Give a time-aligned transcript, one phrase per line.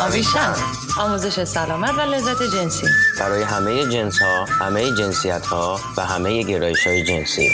[0.00, 0.54] آویشن
[0.98, 2.86] آموزش سلامت و لذت جنسی.
[3.18, 7.50] برای همه جنس ها، همه جنسیت ها و همه گرایش های جنسی.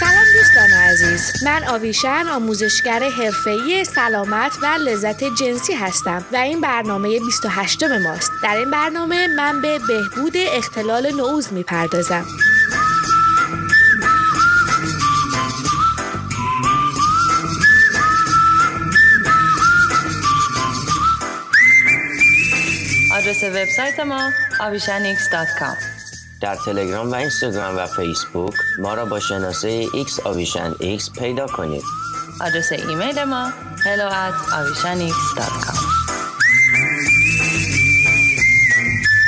[0.00, 1.44] سلام دوستان عزیز.
[1.44, 8.32] من آویشن آموزشگر حرفه‌ای سلامت و لذت جنسی هستم و این برنامه 28 ماست.
[8.42, 12.26] در این برنامه من به بهبود اختلال نعوز می‌پردازم.
[23.36, 25.76] آدرس وبسایت ما avishanx.com
[26.40, 31.82] در تلگرام و اینستاگرام و فیسبوک ما را با شناسه X آویشن X پیدا کنید.
[32.40, 33.50] آدرس ایمیل ما
[33.84, 35.78] hello at avishanx.com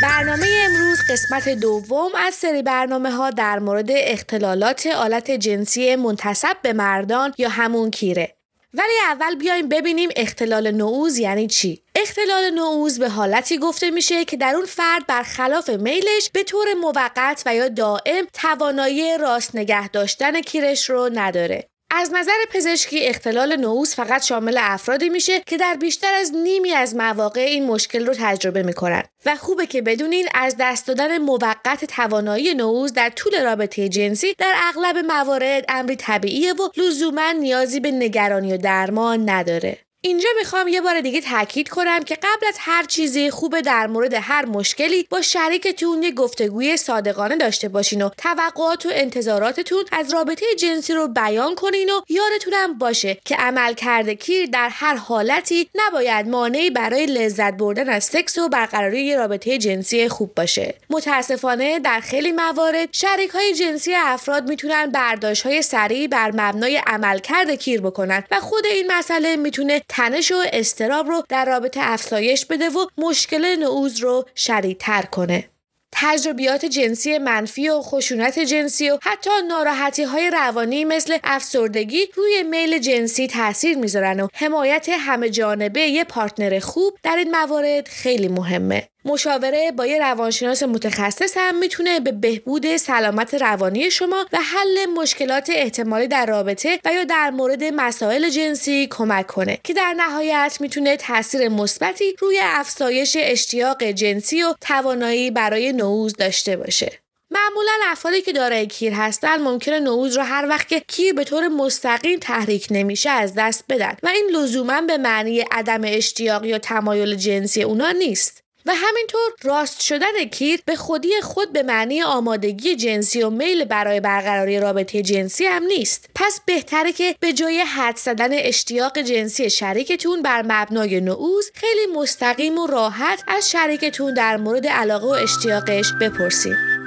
[0.02, 6.72] برنامه امروز قسمت دوم از سری برنامه ها در مورد اختلالات آلت جنسی منتصب به
[6.72, 8.37] مردان یا همون کیره.
[8.74, 14.36] ولی اول بیایم ببینیم اختلال نعوز یعنی چی؟ اختلال نعوز به حالتی گفته میشه که
[14.36, 20.40] در اون فرد برخلاف میلش به طور موقت و یا دائم توانایی راست نگه داشتن
[20.40, 21.68] کیرش رو نداره.
[21.90, 26.96] از نظر پزشکی اختلال نعوز فقط شامل افرادی میشه که در بیشتر از نیمی از
[26.96, 29.02] مواقع این مشکل رو تجربه می‌کنن.
[29.26, 34.54] و خوبه که بدونین از دست دادن موقت توانایی نعوز در طول رابطه جنسی در
[34.68, 39.78] اغلب موارد امری طبیعیه و لزوما نیازی به نگرانی و درمان نداره.
[40.00, 44.14] اینجا می‌خوام یه بار دیگه تاکید کنم که قبل از هر چیزی خوبه در مورد
[44.14, 50.46] هر مشکلی با شریکتون یه گفتگوی صادقانه داشته باشین و توقعات و انتظاراتتون از رابطه
[50.58, 56.28] جنسی رو بیان کنین و یادتونم باشه که عمل کرده کیر در هر حالتی نباید
[56.28, 60.74] مانعی برای لذت بردن از سکس و برقراری یه رابطه جنسی خوب باشه.
[60.90, 67.50] متاسفانه در خیلی موارد شریک های جنسی افراد می‌تونن برداشت های سریع بر مبنای عملکرد
[67.50, 72.68] کیر بکنن و خود این مسئله می‌تونه تنش و استراب رو در رابطه افزایش بده
[72.68, 75.48] و مشکل نعوز رو شدیدتر کنه.
[75.92, 82.78] تجربیات جنسی منفی و خشونت جنسی و حتی ناراحتی های روانی مثل افسردگی روی میل
[82.78, 88.88] جنسی تاثیر می‌ذارن و حمایت همه جانبه یه پارتنر خوب در این موارد خیلی مهمه.
[89.08, 95.50] مشاوره با یه روانشناس متخصص هم می‌تونه به بهبود سلامت روانی شما و حل مشکلات
[95.54, 100.96] احتمالی در رابطه و یا در مورد مسائل جنسی کمک کنه که در نهایت می‌تونه
[100.96, 106.98] تاثیر مثبتی روی افزایش اشتیاق جنسی و توانایی برای نعوز داشته باشه.
[107.30, 111.48] معمولا افرادی که دارای کیر هستن ممکنه نعوز رو هر وقت که کیر به طور
[111.48, 117.14] مستقیم تحریک نمیشه از دست بدن و این لزوما به معنی عدم اشتیاق یا تمایل
[117.14, 118.47] جنسی اونا نیست.
[118.68, 124.00] و همینطور راست شدن کیر به خودی خود به معنی آمادگی جنسی و میل برای
[124.00, 126.10] برقراری رابطه جنسی هم نیست.
[126.14, 132.58] پس بهتره که به جای حد زدن اشتیاق جنسی شریکتون بر مبنای نعوز خیلی مستقیم
[132.58, 136.77] و راحت از شریکتون در مورد علاقه و اشتیاقش بپرسید.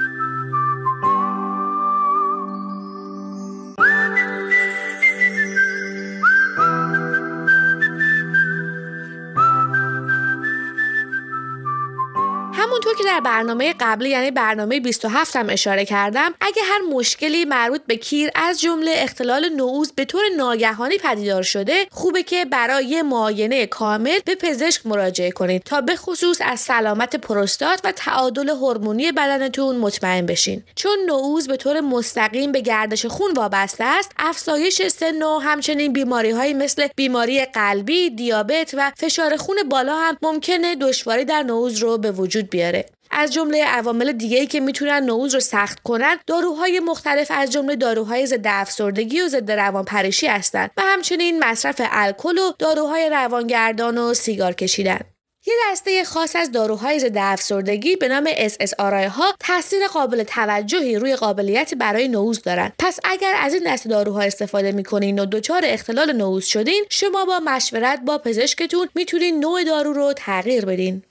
[13.12, 18.30] در برنامه قبلی یعنی برنامه 27 هم اشاره کردم اگه هر مشکلی مربوط به کیر
[18.34, 24.34] از جمله اختلال نعوز به طور ناگهانی پدیدار شده خوبه که برای معاینه کامل به
[24.34, 30.62] پزشک مراجعه کنید تا به خصوص از سلامت پروستات و تعادل هورمونی بدنتون مطمئن بشین.
[30.74, 36.30] چون نعوز به طور مستقیم به گردش خون وابسته است افزایش سن و همچنین بیماری
[36.30, 41.98] های مثل بیماری قلبی دیابت و فشار خون بالا هم ممکنه دشواری در نعوز رو
[41.98, 42.86] به وجود بیاره.
[43.12, 48.26] از جمله عوامل دیگه‌ای که می‌تونن نعوز رو سخت کنن داروهای مختلف از جمله داروهای
[48.26, 54.52] ضد افسردگی و ضد روانپریشی هستند و همچنین مصرف الکل و داروهای روانگردان و سیگار
[54.52, 55.00] کشیدن
[55.46, 61.16] یه دسته خاص از داروهای ضد افسردگی به نام SSRI ها تاثیر قابل توجهی روی
[61.16, 62.72] قابلیت برای نعوز دارند.
[62.78, 67.40] پس اگر از این دسته داروها استفاده می‌کنین و دچار اختلال نعوز شدین، شما با
[67.40, 71.02] مشورت با پزشکتون می‌تونین نوع دارو رو تغییر بدین.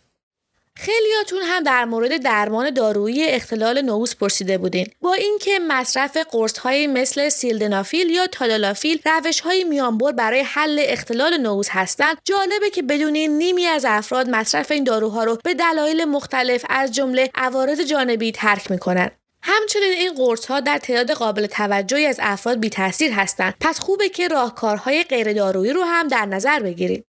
[0.78, 4.88] خیلیاتون هم در مورد درمان دارویی اختلال نعوز پرسیده بودین.
[5.02, 11.38] با اینکه مصرف قرص های مثل سیلدنافیل یا تادالافیل روش های میانبر برای حل اختلال
[11.38, 16.66] نعوز هستند جالبه که بدونین نیمی از افراد مصرف این داروها رو به دلایل مختلف
[16.70, 19.12] از جمله عوارض جانبی ترک می‌کنن
[19.44, 23.54] همچنین این قرص ها در تعداد قابل توجهی از افراد بی تاثیر هستند.
[23.60, 27.06] پس خوبه که راهکارهای غیر دارویی رو هم در نظر بگیرید.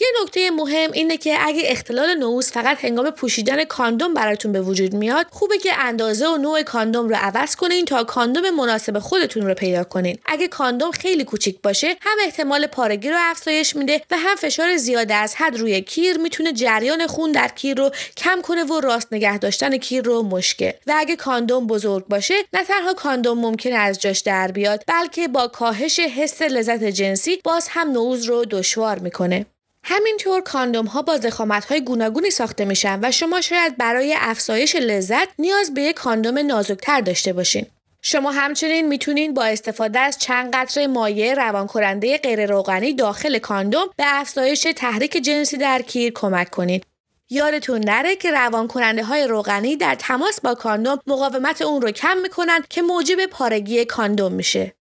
[0.00, 4.94] یه نکته مهم اینه که اگه اختلال نوز فقط هنگام پوشیدن کاندوم براتون به وجود
[4.94, 9.54] میاد خوبه که اندازه و نوع کاندوم رو عوض کنین تا کاندوم مناسب خودتون رو
[9.54, 10.18] پیدا کنین.
[10.26, 15.14] اگه کاندوم خیلی کوچیک باشه هم احتمال پارگی رو افزایش میده و هم فشار زیاده
[15.14, 19.38] از حد روی کیر می‌تونه جریان خون در کیر رو کم کنه و راست نگه
[19.38, 24.18] داشتن کیر رو مشکل و اگه کاندوم بزرگ باشه نه تنها کاندوم ممکنه از جاش
[24.18, 29.46] در بیاد بلکه با کاهش حس لذت جنسی باز هم نوز رو دشوار می‌کنه.
[29.90, 35.28] همینطور کاندوم ها با زخامت های گوناگونی ساخته میشن و شما شاید برای افزایش لذت
[35.38, 37.66] نیاز به یک کاندوم نازکتر داشته باشین.
[38.02, 43.86] شما همچنین می‌تونین با استفاده از چند قطره مایع روان کننده غیر روغنی داخل کاندوم
[43.96, 46.84] به افزایش تحریک جنسی در کیر کمک کنید.
[47.30, 52.16] یادتون نره که روان کننده های روغنی در تماس با کاندوم مقاومت اون رو کم
[52.22, 54.77] می‌کنن که موجب پارگی کاندوم میشه.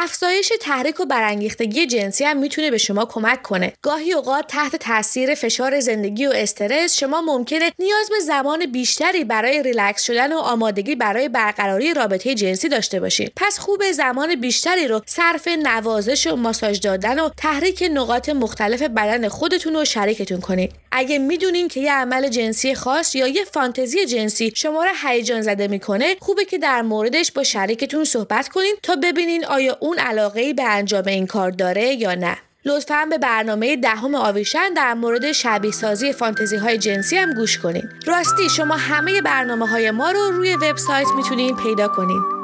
[0.00, 3.72] افزایش تحریک و برانگیختگی جنسی هم می‌تونه به شما کمک کنه.
[3.82, 9.62] گاهی اوقات تحت تاثیر فشار زندگی و استرس شما ممکنه نیاز به زمان بیشتری برای
[9.62, 13.32] ریلکس شدن و آمادگی برای برقراری رابطه جنسی داشته باشید.
[13.36, 19.28] پس خوب زمان بیشتری رو صرف نوازش و ماساژ دادن و تحریک نقاط مختلف بدن
[19.28, 20.72] خودتون و شریکتون کنید.
[20.92, 25.68] اگه می‌دونین که یه عمل جنسی خاص یا یه فانتزی جنسی شما رو هیجان زده
[25.68, 30.62] می‌کنه، خوبه که در موردش با شریکتون صحبت کنین تا ببینین آیا اون علاقه به
[30.64, 32.36] انجام این کار داره یا نه.
[32.64, 37.88] لطفا به برنامه دهم آویشن در مورد شبیه سازی فانتزی های جنسی هم گوش کنین.
[38.06, 42.37] راستی شما همه برنامه های ما رو روی وبسایت می‌تونین پیدا کنین.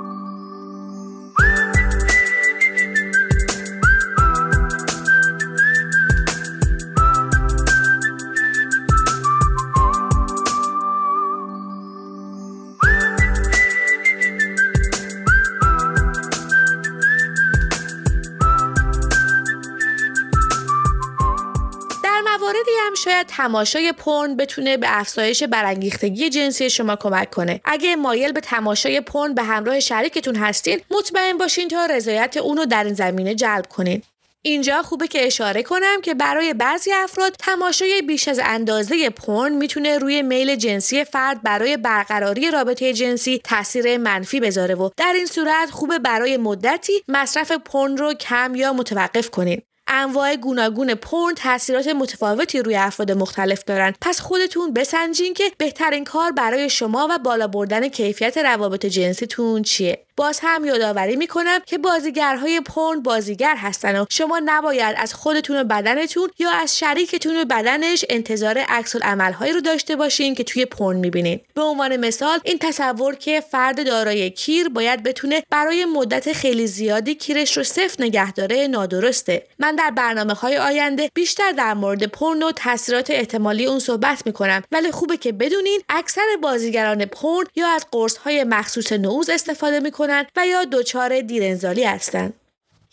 [23.36, 27.60] تماشای پرن بتونه به افزایش برانگیختگی جنسی شما کمک کنه.
[27.64, 32.84] اگه مایل به تماشای پرن به همراه شریکتون هستین مطمئن باشین تا رضایت اونو در
[32.84, 34.02] این زمینه جلب کنین.
[34.42, 39.98] اینجا خوبه که اشاره کنم که برای بعضی افراد تماشای بیش از اندازه پرن می‌تونه
[39.98, 45.70] روی میل جنسی فرد برای برقراری رابطه جنسی تاثیر منفی بذاره و در این صورت
[45.70, 49.62] خوبه برای مدتی مصرف پرن رو کم یا متوقف کنین.
[49.88, 53.94] انواع گوناگون پرن تاثیرات متفاوتی روی افراد مختلف دارن.
[54.00, 60.03] پس خودتون بسنجین که بهترین کار برای شما و بالا بردن کیفیت روابط جنسیتون چیه.
[60.16, 65.64] باز هم یادآوری می‌کنم که بازیگرهای پرن بازیگر هستن و شما نباید از خودتون و
[65.64, 70.96] بدنتون یا از شریکتون و بدنش انتظار عکس عملهایی رو داشته باشین که توی پرن
[70.96, 71.40] می‌بینین.
[71.54, 77.14] به عنوان مثال این تصور که فرد دارای کیر باید بتونه برای مدت خیلی زیادی
[77.14, 79.46] کیرش رو صفر نگه داره نادرسته.
[79.58, 84.62] من در برنامه های آینده بیشتر در مورد پرن و تاثیرات احتمالی اون صحبت می‌کنم.
[84.72, 90.03] ولی خوبه که بدونین اکثر بازیگران پرن یا از قرص های مخصوص نوز استفاده می‌کنن.
[90.36, 92.34] و یا دچار دیرانزالی هستند.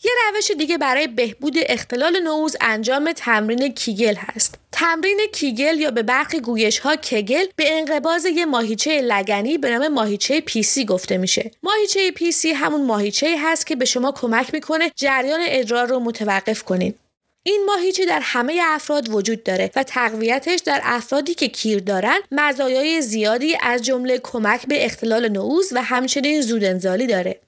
[0.04, 4.56] یه روش دیگه برای بهبود اختلال نعوظ انجام تمرین کیگل هست.
[4.72, 9.88] تمرین کیگل یا به برخی گویش ها کگل به انقباض یه ماهیچه لگنی به نام
[9.88, 11.52] ماهیچه PC گفته میشه.
[11.64, 17.00] ماهیچه PC همون ماهیچه هست که به شما کمک می‌کنه جریان ادرار رو متوقف کنید.
[17.44, 23.02] این ماهیچه در همه افراد وجود داره و تقویتش در افرادی که کیر دارن مزایای
[23.02, 27.40] زیادی از جمله کمک به اختلال نعوظ و همچنین زودانزالی داره.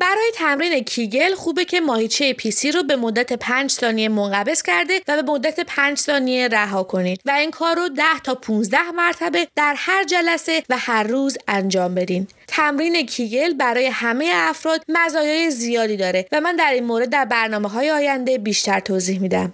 [0.00, 5.22] برای تمرین کیگل خوبه که ماهیچه PC رو به مدت 5 ثانیه منقبض کرده و
[5.22, 9.74] به مدت 5 ثانیه رها کنید و این کار رو 10 تا 15 مرتبه در
[9.76, 12.26] هر جلسه و هر روز انجام بدین.
[12.48, 17.68] تمرین کیگل برای همه افراد مزایای زیادی داره و من در این مورد در برنامه
[17.68, 19.52] های آینده بیشتر توضیح میدم.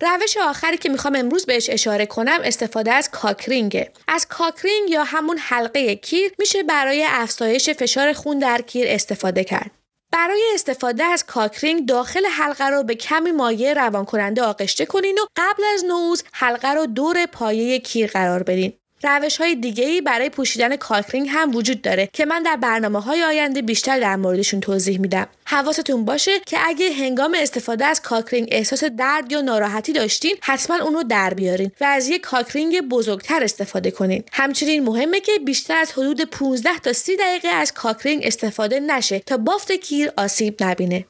[0.00, 3.92] روش آخری که می‌خوام امروز بهش اشاره کنم استفاده از cock ring ه.
[4.08, 9.44] از cock ring یا همون حلقه کیر میشه برای افزایش فشار خون در کیر استفاده
[9.44, 9.70] کرد.
[10.12, 15.18] برای استفاده از cock ring داخل حلقه رو به کمی مایع روان کننده آغشته کنین
[15.18, 18.77] و قبل از نعوظ حلقه رو دور پایه کیر قرار بدین.
[19.02, 23.00] روش های دیگه ای برای پوشیدن cock ring هم وجود داره که من در برنامه
[23.00, 25.26] های آینده بیشتر در موردشون توضیح میدم.
[25.44, 30.76] حواستون باشه که اگه هنگام استفاده از cock ring احساس درد یا ناراحتی داشتین حتما
[30.76, 34.24] اون رو در بیارین و از یک cock ring بزرگتر استفاده کنین.
[34.32, 39.18] همچنین مهمه که بیشتر از حدود 15 تا 30 دقیقه از cock ring استفاده نشه
[39.18, 41.04] تا بافت کیر آسیب نبینه.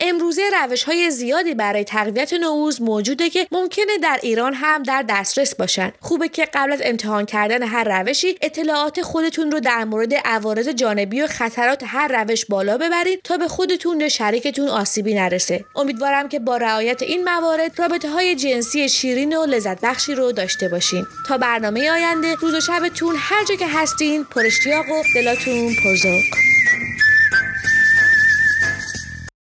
[0.00, 5.54] امروزه روش های زیادی برای تقویت نوروز موجوده که ممکنه در ایران هم در دسترس
[5.54, 5.92] باشن.
[6.00, 11.22] خوبه که قبل از امتحان کردن هر روشی اطلاعات خودتون رو در مورد عوارض جانبی
[11.22, 15.64] و خطرات هر روش بالا ببرید تا به خودتون یا شریکتون آسیبی نرسه.
[15.76, 20.68] امیدوارم که با رعایت این موارد رابطه های جنسی شیرین و لذت بخشی رو داشته
[20.68, 21.06] باشین.
[21.28, 26.55] تا برنامه آینده روز و شبتون هر جا که هستین پرشتیاق و دلاتون پرزوق.